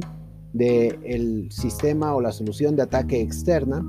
del 0.53 1.00
el 1.03 1.51
sistema 1.51 2.13
o 2.13 2.21
la 2.21 2.31
solución 2.31 2.75
de 2.75 2.83
ataque 2.83 3.21
externa 3.21 3.83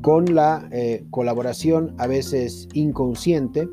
con 0.00 0.34
la 0.34 0.68
eh, 0.72 1.04
colaboración 1.10 1.94
a 1.98 2.06
veces 2.06 2.66
inconsciente 2.72 3.68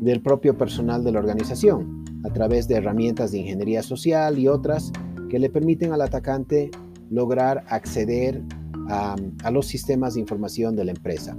del 0.00 0.20
propio 0.20 0.56
personal 0.56 1.04
de 1.04 1.12
la 1.12 1.18
organización, 1.18 2.04
a 2.24 2.32
través 2.32 2.68
de 2.68 2.76
herramientas 2.76 3.32
de 3.32 3.38
ingeniería 3.38 3.82
social 3.82 4.38
y 4.38 4.48
otras 4.48 4.92
que 5.28 5.38
le 5.38 5.50
permiten 5.50 5.92
al 5.92 6.02
atacante 6.02 6.70
lograr 7.10 7.64
acceder 7.68 8.42
a, 8.88 9.16
los 9.50 9.66
sistemas 9.66 10.14
de 10.14 10.20
información 10.20 10.74
de 10.76 10.84
la 10.84 10.92
empresa. 10.92 11.36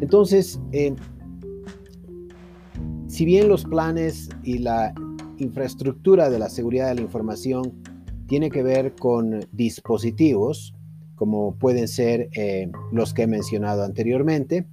Entonces, 0.00 0.60
eh, 0.72 0.94
si 3.06 3.24
bien 3.24 3.48
los 3.48 3.64
planes 3.64 4.28
y 4.42 4.58
la 4.58 4.92
infraestructura 5.38 6.30
de 6.30 6.38
la 6.38 6.50
seguridad 6.50 6.88
de 6.88 6.96
la 6.96 7.00
información 7.00 7.72
tiene 8.26 8.50
que 8.50 8.62
ver 8.62 8.94
con 8.94 9.40
dispositivos, 9.52 10.74
como 11.14 11.56
pueden 11.56 11.88
ser 11.88 12.28
eh, 12.34 12.70
los 12.92 13.14
que 13.14 13.22
he 13.22 13.26
mencionado 13.26 13.82
anteriormente, 13.82 14.66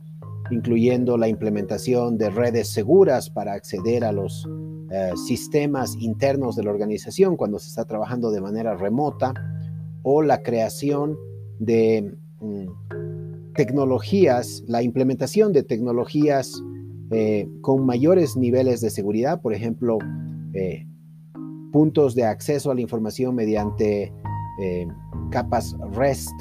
incluyendo 0.51 1.17
la 1.17 1.27
implementación 1.27 2.17
de 2.17 2.29
redes 2.29 2.69
seguras 2.69 3.29
para 3.29 3.53
acceder 3.53 4.03
a 4.03 4.11
los 4.11 4.47
eh, 4.91 5.11
sistemas 5.25 5.95
internos 5.99 6.55
de 6.55 6.63
la 6.63 6.71
organización 6.71 7.35
cuando 7.35 7.59
se 7.59 7.69
está 7.69 7.85
trabajando 7.85 8.31
de 8.31 8.41
manera 8.41 8.75
remota, 8.75 9.33
o 10.03 10.21
la 10.21 10.43
creación 10.43 11.17
de 11.57 12.15
mm, 12.39 13.53
tecnologías, 13.55 14.63
la 14.67 14.83
implementación 14.83 15.51
de 15.53 15.63
tecnologías 15.63 16.61
eh, 17.11 17.49
con 17.61 17.85
mayores 17.85 18.35
niveles 18.37 18.81
de 18.81 18.91
seguridad, 18.91 19.41
por 19.41 19.53
ejemplo, 19.53 19.97
eh, 20.53 20.85
puntos 21.71 22.13
de 22.13 22.25
acceso 22.25 22.71
a 22.71 22.75
la 22.75 22.81
información 22.81 23.35
mediante 23.35 24.13
capas 25.31 25.75
REST, 25.91 26.31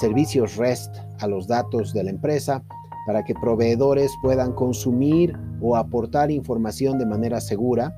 servicios 0.00 0.56
REST 0.56 0.90
a 1.18 1.26
los 1.26 1.46
datos 1.46 1.92
de 1.92 2.04
la 2.04 2.10
empresa 2.10 2.64
para 3.06 3.24
que 3.24 3.34
proveedores 3.34 4.12
puedan 4.22 4.52
consumir 4.52 5.38
o 5.60 5.76
aportar 5.76 6.30
información 6.30 6.98
de 6.98 7.06
manera 7.06 7.40
segura 7.40 7.94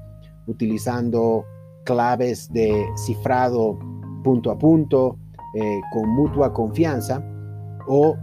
utilizando 0.47 1.45
claves 1.85 2.53
de 2.53 2.85
cifrado 2.97 3.79
punto 4.23 4.51
a 4.51 4.59
punto 4.59 5.19
eh, 5.55 5.81
con 5.93 6.09
mutua 6.11 6.53
confianza 6.53 7.23
o 7.87 8.17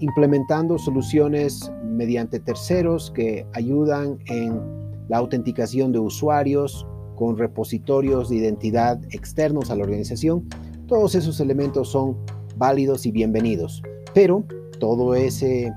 implementando 0.00 0.78
soluciones 0.78 1.70
mediante 1.84 2.40
terceros 2.40 3.10
que 3.10 3.46
ayudan 3.54 4.18
en 4.26 4.60
la 5.08 5.18
autenticación 5.18 5.92
de 5.92 5.98
usuarios 5.98 6.86
con 7.16 7.36
repositorios 7.36 8.30
de 8.30 8.36
identidad 8.36 8.98
externos 9.10 9.70
a 9.70 9.76
la 9.76 9.82
organización, 9.82 10.48
todos 10.86 11.14
esos 11.14 11.38
elementos 11.40 11.88
son 11.88 12.16
válidos 12.56 13.04
y 13.04 13.10
bienvenidos. 13.10 13.82
Pero 14.14 14.44
todo 14.78 15.14
ese 15.14 15.70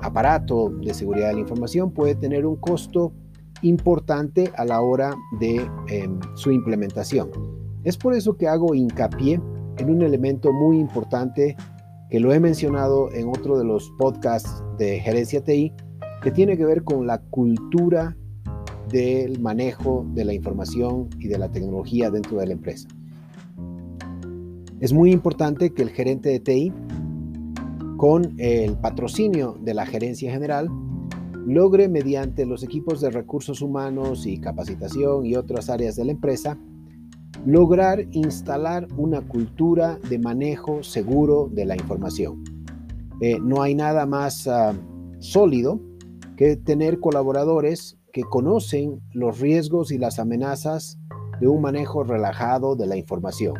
aparato 0.00 0.70
de 0.70 0.94
seguridad 0.94 1.28
de 1.28 1.34
la 1.34 1.40
información 1.40 1.90
puede 1.90 2.14
tener 2.14 2.46
un 2.46 2.56
costo 2.56 3.12
importante 3.62 4.50
a 4.56 4.64
la 4.64 4.80
hora 4.80 5.14
de 5.40 5.66
em, 5.88 6.18
su 6.34 6.50
implementación. 6.50 7.30
Es 7.84 7.96
por 7.96 8.14
eso 8.14 8.36
que 8.36 8.48
hago 8.48 8.74
hincapié 8.74 9.40
en 9.78 9.90
un 9.90 10.02
elemento 10.02 10.52
muy 10.52 10.78
importante 10.78 11.56
que 12.10 12.20
lo 12.20 12.32
he 12.32 12.40
mencionado 12.40 13.12
en 13.12 13.28
otro 13.28 13.58
de 13.58 13.64
los 13.64 13.90
podcasts 13.98 14.62
de 14.78 15.00
Gerencia 15.00 15.42
TI, 15.42 15.72
que 16.22 16.30
tiene 16.30 16.56
que 16.56 16.64
ver 16.64 16.82
con 16.82 17.06
la 17.06 17.18
cultura 17.18 18.16
del 18.88 19.40
manejo 19.40 20.06
de 20.14 20.24
la 20.24 20.32
información 20.32 21.08
y 21.18 21.28
de 21.28 21.38
la 21.38 21.50
tecnología 21.50 22.10
dentro 22.10 22.38
de 22.38 22.46
la 22.46 22.52
empresa. 22.52 22.88
Es 24.80 24.92
muy 24.92 25.12
importante 25.12 25.70
que 25.70 25.82
el 25.82 25.90
gerente 25.90 26.30
de 26.30 26.40
TI, 26.40 26.72
con 27.98 28.36
el 28.38 28.76
patrocinio 28.78 29.58
de 29.60 29.74
la 29.74 29.84
gerencia 29.84 30.30
general, 30.30 30.70
logre 31.46 31.88
mediante 31.88 32.46
los 32.46 32.62
equipos 32.62 33.00
de 33.00 33.10
recursos 33.10 33.60
humanos 33.60 34.24
y 34.24 34.38
capacitación 34.38 35.26
y 35.26 35.34
otras 35.34 35.68
áreas 35.68 35.96
de 35.96 36.04
la 36.04 36.12
empresa, 36.12 36.56
lograr 37.44 38.06
instalar 38.12 38.86
una 38.96 39.20
cultura 39.20 39.98
de 40.08 40.20
manejo 40.20 40.84
seguro 40.84 41.50
de 41.52 41.66
la 41.66 41.74
información. 41.74 42.44
Eh, 43.20 43.38
no 43.42 43.62
hay 43.62 43.74
nada 43.74 44.06
más 44.06 44.46
ah, 44.46 44.74
sólido 45.18 45.80
que 46.36 46.54
tener 46.54 47.00
colaboradores 47.00 47.98
que 48.12 48.22
conocen 48.22 49.00
los 49.12 49.40
riesgos 49.40 49.90
y 49.90 49.98
las 49.98 50.20
amenazas 50.20 51.00
de 51.40 51.48
un 51.48 51.62
manejo 51.62 52.04
relajado 52.04 52.76
de 52.76 52.86
la 52.86 52.96
información. 52.96 53.54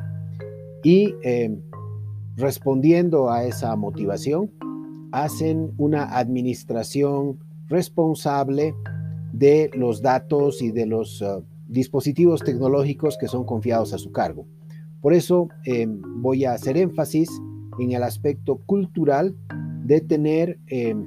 Y 0.85 1.17
em, 1.23 1.61
respondiendo 2.39 3.31
a 3.31 3.45
esa 3.45 3.75
motivación, 3.75 4.51
hacen 5.11 5.73
una 5.77 6.17
administración 6.17 7.39
responsable 7.67 8.75
de 9.33 9.71
los 9.75 10.01
datos 10.01 10.63
y 10.63 10.71
de 10.71 10.87
los 10.87 11.21
uh, 11.21 11.43
dispositivos 11.67 12.43
tecnológicos 12.43 13.19
que 13.19 13.27
son 13.27 13.45
confiados 13.45 13.93
a 13.93 13.99
su 13.99 14.13
cargo. 14.13 14.47
Por 15.01 15.13
eso 15.15 15.49
em, 15.65 16.01
voy 16.23 16.45
a 16.45 16.53
hacer 16.53 16.77
énfasis 16.77 17.29
en 17.79 17.93
el 17.93 18.03
aspecto 18.03 18.57
cultural 18.67 19.37
de 19.85 20.01
tener 20.01 20.59
em, 20.69 21.07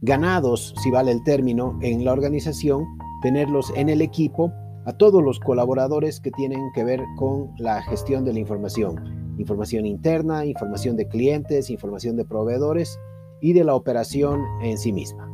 ganados, 0.00 0.74
si 0.82 0.90
vale 0.90 1.12
el 1.12 1.22
término, 1.24 1.78
en 1.82 2.04
la 2.04 2.12
organización, 2.12 2.84
tenerlos 3.22 3.72
en 3.76 3.88
el 3.88 4.00
equipo 4.02 4.52
a 4.86 4.92
todos 4.92 5.22
los 5.22 5.40
colaboradores 5.40 6.20
que 6.20 6.30
tienen 6.30 6.60
que 6.74 6.84
ver 6.84 7.00
con 7.16 7.50
la 7.58 7.82
gestión 7.82 8.24
de 8.24 8.32
la 8.32 8.38
información. 8.38 9.29
Información 9.40 9.86
interna, 9.86 10.44
información 10.44 10.96
de 10.96 11.08
clientes, 11.08 11.70
información 11.70 12.16
de 12.16 12.24
proveedores 12.24 12.98
y 13.40 13.54
de 13.54 13.64
la 13.64 13.74
operación 13.74 14.44
en 14.62 14.78
sí 14.78 14.92
misma. 14.92 15.26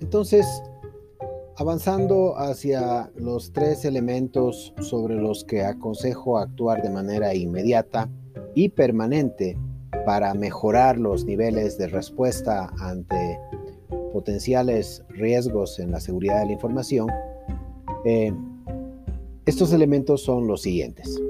Entonces, 0.00 0.46
Avanzando 1.58 2.36
hacia 2.36 3.10
los 3.16 3.50
tres 3.50 3.86
elementos 3.86 4.74
sobre 4.82 5.14
los 5.14 5.42
que 5.42 5.64
aconsejo 5.64 6.36
actuar 6.36 6.82
de 6.82 6.90
manera 6.90 7.34
inmediata 7.34 8.10
y 8.54 8.68
permanente 8.68 9.56
para 10.06 10.32
mejorar 10.34 10.98
los 10.98 11.24
niveles 11.24 11.76
de 11.78 11.88
respuesta 11.88 12.72
ante 12.78 13.40
potenciales 14.12 15.04
riesgos 15.08 15.80
en 15.80 15.90
la 15.90 15.98
seguridad 15.98 16.38
de 16.42 16.46
la 16.46 16.52
información, 16.52 17.10
eh, 18.04 18.32
estos 19.46 19.72
elementos 19.72 20.22
son 20.22 20.46
los 20.46 20.62
siguientes. 20.62 21.20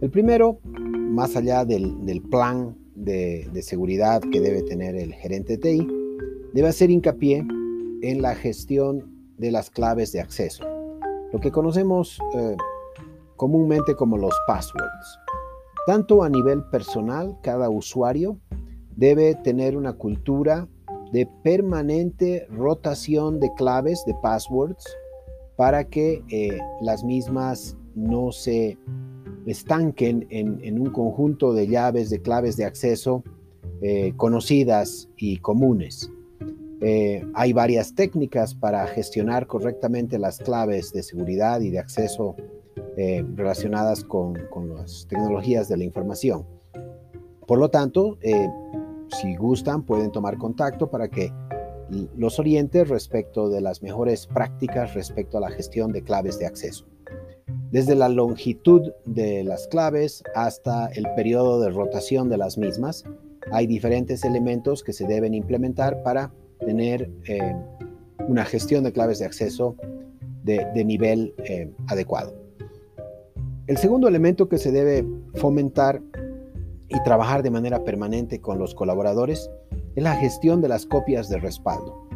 El 0.00 0.08
primero, 0.10 0.60
más 0.62 1.34
allá 1.34 1.64
del, 1.64 2.22
plan 2.30 2.76
de, 2.94 3.50
seguridad 3.62 4.22
que 4.30 4.40
debe 4.40 4.62
tener 4.62 4.94
el 4.94 5.12
gerente 5.12 5.58
TI, 5.58 5.84
debe 6.54 6.68
hacer 6.68 6.90
hincapié 6.90 7.44
en 8.02 8.22
la 8.22 8.36
gestión 8.36 9.02
de 9.36 9.50
las 9.50 9.68
claves 9.68 10.12
de 10.12 10.20
acceso, 10.20 10.64
lo 11.32 11.40
que 11.40 11.50
conocemos 11.50 12.20
eh, 12.36 12.56
comúnmente 13.34 13.96
como 13.96 14.16
los 14.16 14.34
passwords. 14.46 15.18
Tanto 15.86 16.24
a 16.24 16.28
nivel 16.28 16.64
personal, 16.64 17.38
cada 17.42 17.70
usuario 17.70 18.40
debe 18.96 19.36
tener 19.36 19.76
una 19.76 19.92
cultura 19.92 20.66
de 21.12 21.28
permanente 21.44 22.46
rotación 22.50 23.38
de 23.38 23.54
claves 23.54 24.04
de 24.04 24.14
passwords 24.20 24.84
para 25.56 25.84
que 25.84 26.24
eh, 26.28 26.58
las 26.80 27.04
mismas 27.04 27.76
no 27.94 28.32
se 28.32 28.76
estanquen 29.46 30.26
en, 30.30 30.80
un 30.80 30.90
conjunto 30.90 31.54
de 31.54 31.68
llaves 31.68 32.10
de 32.10 32.20
claves 32.20 32.56
de 32.56 32.64
acceso 32.64 33.22
eh, 33.80 34.12
conocidas 34.16 35.08
y 35.16 35.36
comunes. 35.36 36.10
Eh, 36.80 37.24
hay 37.34 37.52
varias 37.52 37.94
técnicas 37.94 38.54
para 38.54 38.86
gestionar 38.88 39.46
correctamente 39.46 40.18
las 40.18 40.38
claves 40.38 40.92
de 40.92 41.04
seguridad 41.04 41.60
y 41.60 41.70
de 41.70 41.78
acceso 41.78 42.34
relacionadas 42.96 44.02
con, 44.04 44.34
las 44.74 45.06
tecnologías 45.08 45.68
de 45.68 45.76
la 45.76 45.84
información. 45.84 46.46
Por 47.46 47.58
lo 47.58 47.68
tanto, 47.68 48.18
si 49.08 49.36
gustan, 49.36 49.82
pueden 49.82 50.10
tomar 50.10 50.38
contacto 50.38 50.90
para 50.90 51.08
que 51.08 51.30
los 52.16 52.38
orientes 52.38 52.88
respecto 52.88 53.48
de 53.48 53.60
las 53.60 53.82
mejores 53.82 54.26
prácticas 54.26 54.94
respecto 54.94 55.38
a 55.38 55.40
la 55.40 55.50
gestión 55.50 55.92
de 55.92 56.02
claves 56.02 56.38
de 56.38 56.46
acceso. 56.46 56.86
Desde 57.70 57.94
la 57.94 58.08
longitud 58.08 58.92
de 59.04 59.44
las 59.44 59.66
claves 59.68 60.22
hasta 60.34 60.86
el 60.88 61.06
periodo 61.14 61.60
de 61.60 61.70
rotación 61.70 62.28
de 62.28 62.38
las 62.38 62.58
mismas, 62.58 63.04
hay 63.52 63.66
diferentes 63.66 64.24
elementos 64.24 64.82
que 64.82 64.92
se 64.92 65.06
deben 65.06 65.34
implementar 65.34 66.02
para 66.02 66.32
tener 66.60 67.10
eh, 67.26 67.54
una 68.28 68.44
gestión 68.44 68.84
de 68.84 68.92
claves 68.92 69.18
de 69.18 69.26
acceso 69.26 69.76
de, 70.42 70.84
nivel 70.84 71.34
eh, 71.38 71.70
adecuado. 71.88 72.45
El 73.66 73.78
segundo 73.78 74.06
elemento 74.06 74.48
que 74.48 74.58
se 74.58 74.70
debe 74.70 75.04
fomentar 75.34 76.00
y 76.88 77.02
trabajar 77.02 77.42
de 77.42 77.50
manera 77.50 77.82
permanente 77.82 78.40
con 78.40 78.60
los 78.60 78.76
colaboradores 78.76 79.50
es 79.96 80.02
la 80.04 80.14
gestión 80.14 80.60
de 80.60 80.68
las 80.68 80.86
copias 80.86 81.28
de 81.28 81.40
respaldo, 81.40 82.06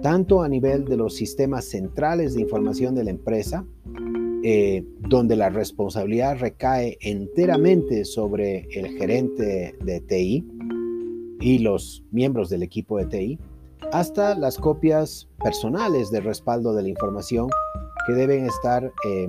tanto 0.00 0.42
a 0.42 0.48
nivel 0.48 0.86
de 0.86 0.96
los 0.96 1.14
sistemas 1.14 1.66
centrales 1.66 2.34
de 2.34 2.40
información 2.40 2.94
de 2.94 3.04
la 3.04 3.10
empresa, 3.10 3.66
eh, 4.42 4.82
donde 5.00 5.36
la 5.36 5.50
responsabilidad 5.50 6.38
recae 6.38 6.96
enteramente 7.02 8.06
sobre 8.06 8.66
el 8.72 8.96
gerente 8.96 9.74
de 9.84 10.00
TI 10.00 10.48
y 11.38 11.58
los 11.58 12.02
miembros 12.12 12.48
del 12.48 12.62
equipo 12.62 12.96
de 12.96 13.04
TI, 13.04 13.38
hasta 13.92 14.34
las 14.34 14.56
copias 14.56 15.28
personales 15.42 16.10
de 16.10 16.20
respaldo 16.20 16.74
de 16.74 16.82
la 16.82 16.88
información 16.88 17.50
que 18.06 18.14
deben 18.14 18.46
estar 18.46 18.90
eh, 19.06 19.28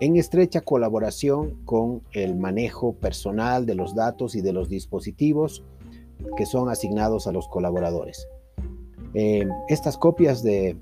en 0.00 0.16
estrecha 0.16 0.60
colaboración 0.60 1.54
con 1.64 2.02
el 2.12 2.36
manejo 2.36 2.94
personal 2.94 3.66
de 3.66 3.74
los 3.74 3.94
datos 3.94 4.34
y 4.34 4.40
de 4.40 4.52
los 4.52 4.68
dispositivos 4.68 5.62
que 6.36 6.46
son 6.46 6.68
asignados 6.68 7.26
a 7.26 7.32
los 7.32 7.48
colaboradores. 7.48 8.28
Eh, 9.14 9.46
estas 9.68 9.96
copias 9.96 10.42
de, 10.42 10.76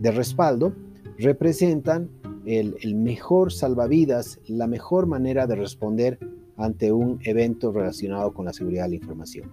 respaldo 0.00 0.74
representan 1.18 2.10
el, 2.44 2.94
mejor 2.96 3.52
salvavidas, 3.52 4.40
la 4.48 4.66
mejor 4.66 5.06
manera 5.06 5.46
de 5.46 5.54
responder 5.54 6.18
ante 6.56 6.90
un 6.90 7.20
evento 7.24 7.70
relacionado 7.70 8.34
con 8.34 8.46
la 8.46 8.52
seguridad 8.52 8.84
de 8.84 8.90
la 8.90 8.94
información. 8.96 9.52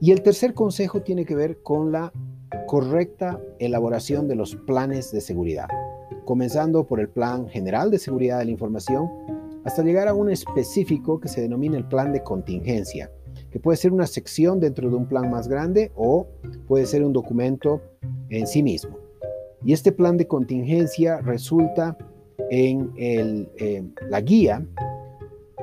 Y 0.00 0.12
el 0.12 0.22
tercer 0.22 0.54
consejo 0.54 1.02
tiene 1.02 1.24
que 1.24 1.34
ver 1.34 1.60
con 1.62 1.90
la 1.90 2.12
correcta 2.68 3.40
elaboración 3.58 4.28
de 4.28 4.36
los 4.36 4.54
planes 4.54 5.10
de 5.10 5.20
seguridad, 5.20 5.66
comenzando 6.28 6.86
por 6.86 7.00
el 7.00 7.08
plan 7.08 7.48
general 7.48 7.90
de 7.90 7.98
seguridad 7.98 8.38
de 8.38 8.44
la 8.44 8.50
información 8.50 9.08
hasta 9.64 9.82
llegar 9.82 10.08
a 10.08 10.12
un 10.12 10.30
específico 10.30 11.18
que 11.18 11.26
se 11.26 11.40
denomina 11.40 11.78
el 11.78 11.88
plan 11.88 12.12
de 12.12 12.22
contingencia, 12.22 13.10
que 13.50 13.58
puede 13.58 13.78
ser 13.78 13.94
una 13.94 14.06
sección 14.06 14.60
dentro 14.60 14.90
de 14.90 14.96
un 14.96 15.08
plan 15.08 15.30
más 15.30 15.48
grande 15.48 15.90
o 15.96 16.26
puede 16.66 16.84
ser 16.84 17.02
un 17.02 17.14
documento 17.14 17.80
en 18.28 18.46
sí 18.46 18.62
mismo. 18.62 18.98
Y 19.64 19.72
este 19.72 19.90
plan 19.90 20.18
de 20.18 20.26
contingencia 20.26 21.22
resulta 21.22 21.96
en 22.50 22.92
eh, 22.98 23.88
la 24.10 24.20
guía 24.20 24.66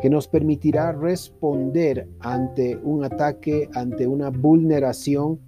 que 0.02 0.10
nos 0.10 0.28
permitirá 0.28 0.94
responder 0.94 2.10
ante 2.22 2.76
un 2.78 3.04
ataque, 3.04 3.70
ante 3.76 4.08
una 4.08 4.32
vulneración 4.32 5.42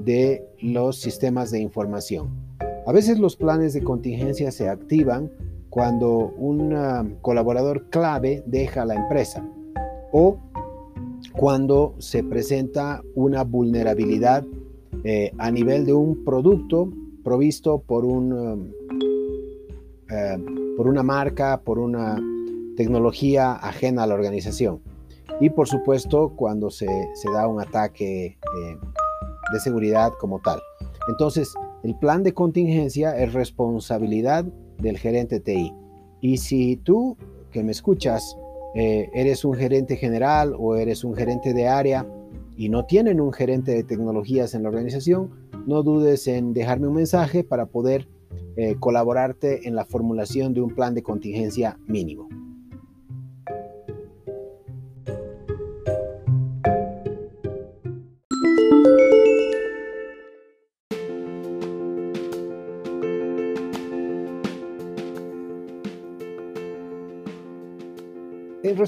de 0.00 0.44
los 0.60 1.00
sistemas 1.00 1.52
de 1.52 1.60
información. 1.60 2.47
A 2.88 2.92
veces 2.92 3.18
los 3.18 3.36
planes 3.36 3.74
de 3.74 3.84
contingencia 3.84 4.50
se 4.50 4.66
activan 4.66 5.30
cuando 5.68 6.32
un 6.38 6.72
ah, 6.72 7.06
colaborador 7.20 7.90
clave 7.90 8.42
deja 8.46 8.86
la 8.86 8.94
empresa 8.94 9.46
o 10.10 10.38
cuando 11.34 11.94
se 11.98 12.24
presenta 12.24 13.02
una 13.14 13.44
vulnerabilidad 13.44 14.46
eh, 15.04 15.32
a 15.36 15.50
nivel 15.50 15.84
de 15.84 15.92
un 15.92 16.24
producto 16.24 16.90
provisto 17.22 17.78
por, 17.78 18.06
un, 18.06 18.32
um, 18.32 18.72
eh, 20.08 20.38
por 20.74 20.88
una 20.88 21.02
marca, 21.02 21.60
por 21.60 21.78
una 21.78 22.18
tecnología 22.74 23.52
ajena 23.52 24.04
a 24.04 24.06
la 24.06 24.14
organización. 24.14 24.80
Y 25.42 25.50
por 25.50 25.68
supuesto 25.68 26.32
cuando 26.34 26.70
se, 26.70 26.86
da 27.34 27.48
un 27.48 27.60
ataque 27.60 28.24
eh, 28.28 28.78
de 29.52 29.60
seguridad 29.60 30.10
como 30.18 30.40
tal. 30.40 30.62
Entonces, 31.10 31.52
el 31.88 31.96
plan 31.96 32.22
de 32.22 32.34
contingencia 32.34 33.16
es 33.16 33.32
responsabilidad 33.32 34.44
del 34.76 34.98
gerente 34.98 35.40
TI. 35.40 35.72
Y 36.20 36.36
si 36.36 36.76
tú 36.76 37.16
que 37.50 37.64
me 37.64 37.72
escuchas 37.72 38.36
eh, 38.74 39.08
eres 39.14 39.42
un 39.42 39.54
gerente 39.54 39.96
general 39.96 40.54
o 40.58 40.76
eres 40.76 41.02
un 41.02 41.14
gerente 41.14 41.54
de 41.54 41.66
área 41.66 42.06
y 42.58 42.68
no 42.68 42.84
tienen 42.84 43.22
un 43.22 43.32
gerente 43.32 43.72
de 43.72 43.84
tecnologías 43.84 44.52
en 44.54 44.64
la 44.64 44.68
organización, 44.68 45.30
no 45.66 45.82
dudes 45.82 46.26
en 46.26 46.52
dejarme 46.52 46.88
un 46.88 46.94
mensaje 46.96 47.42
para 47.42 47.64
poder 47.64 48.06
eh, 48.56 48.76
colaborarte 48.78 49.66
en 49.66 49.74
la 49.74 49.86
formulación 49.86 50.52
de 50.52 50.60
un 50.60 50.74
plan 50.74 50.92
de 50.92 51.02
contingencia 51.02 51.78
mínimo. 51.86 52.28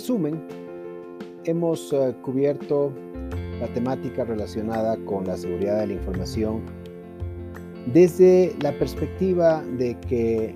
Resumen, 0.00 0.42
hemos 1.44 1.92
eh, 1.92 2.14
cubierto 2.22 2.90
la 3.60 3.68
temática 3.74 4.24
relacionada 4.24 4.96
con 5.04 5.26
la 5.26 5.36
seguridad 5.36 5.78
de 5.80 5.88
la 5.88 5.92
información 5.92 6.62
desde 7.92 8.54
la 8.62 8.72
perspectiva 8.78 9.62
de 9.76 9.94
que 10.08 10.54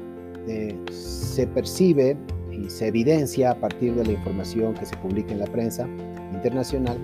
eh, 0.49 0.75
se 0.91 1.47
percibe 1.47 2.17
y 2.51 2.71
se 2.71 2.87
evidencia 2.87 3.51
a 3.51 3.55
partir 3.55 3.95
de 3.95 4.07
la 4.07 4.13
información 4.13 4.73
que 4.73 4.87
se 4.87 4.97
publica 4.97 5.33
en 5.33 5.41
la 5.41 5.47
prensa 5.47 5.87
internacional 6.33 6.97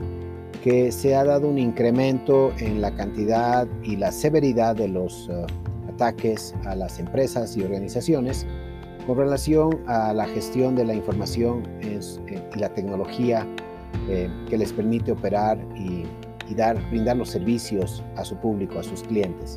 que 0.65 0.93
se 0.93 1.15
ha 1.15 1.25
dado 1.25 1.47
un 1.47 1.59
incremento 1.59 2.53
en 2.59 2.81
la 2.81 2.95
cantidad 2.95 3.69
y 3.83 3.97
la 3.97 4.13
severidad 4.13 4.77
de 4.77 4.89
los 4.89 5.29
eh, 5.29 5.45
ataques 5.93 6.55
a 6.65 6.75
las 6.75 6.99
empresas 7.01 7.55
y 7.59 7.63
organizaciones 7.63 8.47
con 9.11 9.19
relación 9.19 9.83
a 9.89 10.15
la 10.15 10.25
gestión 10.25 10.77
de 10.77 10.85
la 10.85 10.95
información 10.95 11.65
eh, 11.81 11.99
y 12.55 12.59
la 12.61 12.73
tecnología 12.73 13.45
eh, 14.09 14.31
que 14.49 14.57
les 14.57 14.73
permite 14.73 15.11
operar 15.11 15.59
y, 15.75 16.05
dar, 16.55 16.81
brindar 16.91 17.17
los 17.17 17.31
servicios 17.31 18.05
a 18.15 18.25
su 18.25 18.37
público, 18.37 18.79
a 18.79 18.85
sus 18.85 19.03
clientes. 19.03 19.57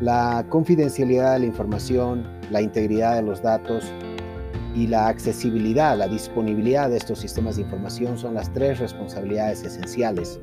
La 0.00 0.44
confidencialidad 0.48 1.34
de 1.34 1.38
la 1.38 1.46
información, 1.46 2.26
la 2.50 2.60
integridad 2.60 3.14
de 3.14 3.22
los 3.22 3.40
datos 3.42 3.84
y 4.74 4.88
la 4.88 5.06
accesibilidad, 5.06 5.96
la 5.96 6.08
disponibilidad 6.08 6.90
de 6.90 6.96
estos 6.96 7.20
sistemas 7.20 7.54
de 7.54 7.62
información 7.62 8.18
son 8.18 8.34
las 8.34 8.52
tres 8.52 8.80
responsabilidades 8.80 9.62
esenciales 9.62 10.40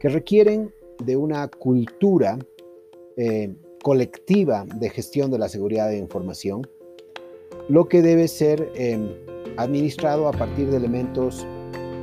que 0.00 0.08
requieren 0.08 0.74
de 1.04 1.16
una 1.16 1.46
cultura 1.46 2.40
eh, 3.16 3.54
colectiva 3.84 4.64
de 4.66 4.90
gestión 4.90 5.30
de 5.30 5.38
la 5.38 5.48
seguridad 5.48 5.88
de 5.90 5.96
información, 5.98 6.66
lo 7.70 7.86
que 7.86 8.02
debe 8.02 8.26
ser 8.26 8.72
em, 8.74 9.08
administrado 9.56 10.26
a 10.26 10.32
partir 10.32 10.68
de 10.70 10.76
elementos 10.76 11.46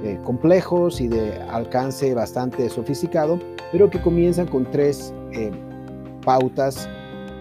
eh, 0.03 0.17
complejos 0.23 1.01
y 1.01 1.10
de 1.10 1.34
alcance 1.49 2.13
bastante 2.13 2.69
sofisticado, 2.69 3.38
pero 3.73 3.89
que 3.89 4.01
comienzan 4.01 4.47
con 4.47 4.69
tres 4.71 5.13
eh, 5.34 5.51
pautas 6.23 6.88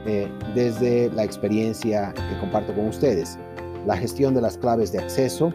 eh, 0.07 0.27
desde 0.57 1.09
la 1.13 1.23
experiencia 1.23 2.13
que 2.15 2.41
comparto 2.41 2.75
con 2.75 2.89
ustedes. 2.89 3.39
La 3.87 3.97
gestión 3.97 4.35
de 4.35 4.41
las 4.41 4.59
claves 4.59 4.91
de 4.91 4.99
acceso, 4.99 5.53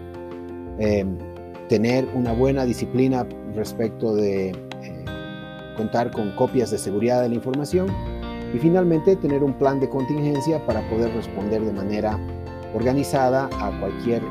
em, 0.79 1.17
tener 1.67 2.07
una 2.15 2.31
buena 2.31 2.63
disciplina 2.63 3.27
respecto 3.53 4.15
de 4.15 4.55
contar 5.75 6.11
con 6.11 6.31
copias 6.35 6.71
de 6.71 6.77
seguridad 6.77 7.21
de 7.21 7.29
la 7.29 7.35
información 7.35 7.87
y 8.53 8.59
finalmente 8.59 9.15
tener 9.15 9.43
un 9.43 9.53
plan 9.53 9.79
de 9.79 9.89
contingencia 9.89 10.63
para 10.65 10.87
poder 10.89 11.13
responder 11.13 11.61
de 11.61 11.73
manera 11.73 12.19
organizada 12.73 13.49
a 13.59 13.79
cualquier 13.79 14.21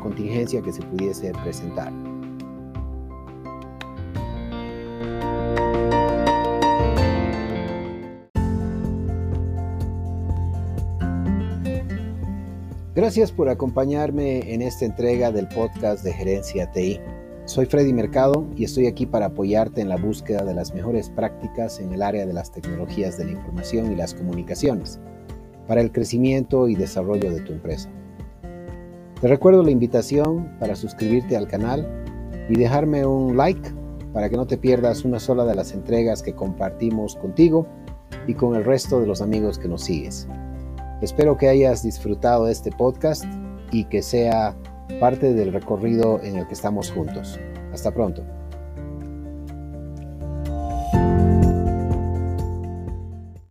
contingencia 0.00 0.62
que 0.62 0.72
se 0.72 0.82
pudiese 0.82 1.32
presentar. 1.42 1.92
Gracias 12.94 13.32
por 13.32 13.48
acompañarme 13.48 14.52
en 14.52 14.60
esta 14.60 14.84
entrega 14.84 15.32
del 15.32 15.48
podcast 15.48 16.04
de 16.04 16.12
Gerencia 16.12 16.70
TI. 16.72 17.00
Soy 17.46 17.64
Freddy 17.64 17.92
Mercado 17.92 18.46
y 18.54 18.64
estoy 18.64 18.86
aquí 18.86 19.06
para 19.06 19.26
apoyarte 19.26 19.80
en 19.80 19.88
la 19.88 19.96
búsqueda 19.96 20.44
de 20.44 20.54
las 20.54 20.74
mejores 20.74 21.08
prácticas 21.08 21.80
en 21.80 21.92
el 21.92 22.02
área 22.02 22.26
de 22.26 22.34
las 22.34 22.52
tecnologías 22.52 23.16
de 23.16 23.24
la 23.24 23.30
información 23.32 23.90
y 23.90 23.96
las 23.96 24.12
comunicaciones 24.12 25.00
para 25.66 25.80
el 25.80 25.92
crecimiento 25.92 26.68
y 26.68 26.74
desarrollo 26.74 27.32
de 27.32 27.40
tu 27.40 27.52
empresa. 27.52 27.90
Te 29.20 29.28
recuerdo 29.28 29.62
la 29.62 29.70
invitación 29.70 30.56
para 30.58 30.74
suscribirte 30.74 31.36
al 31.36 31.46
canal 31.46 31.86
y 32.48 32.56
dejarme 32.56 33.06
un 33.06 33.36
like 33.36 33.70
para 34.12 34.28
que 34.28 34.36
no 34.36 34.46
te 34.46 34.58
pierdas 34.58 35.04
una 35.04 35.20
sola 35.20 35.44
de 35.44 35.54
las 35.54 35.72
entregas 35.72 36.22
que 36.22 36.34
compartimos 36.34 37.16
contigo 37.16 37.66
y 38.26 38.34
con 38.34 38.56
el 38.56 38.64
resto 38.64 39.00
de 39.00 39.06
los 39.06 39.22
amigos 39.22 39.58
que 39.58 39.68
nos 39.68 39.84
sigues. 39.84 40.26
Espero 41.00 41.36
que 41.36 41.48
hayas 41.48 41.82
disfrutado 41.82 42.46
de 42.46 42.52
este 42.52 42.70
podcast 42.70 43.24
y 43.70 43.84
que 43.84 44.02
sea 44.02 44.56
parte 45.00 45.32
del 45.32 45.52
recorrido 45.52 46.20
en 46.22 46.36
el 46.36 46.46
que 46.46 46.54
estamos 46.54 46.90
juntos. 46.90 47.40
Hasta 47.72 47.92
pronto. 47.92 48.22